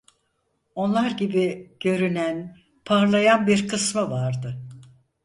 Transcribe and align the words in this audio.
Onlar 0.75 1.11
gibi, 1.11 1.77
görünen, 1.79 2.57
parlayan 2.85 3.47
bir 3.47 3.67
kısmı 3.67 4.11
vardı. 4.11 4.57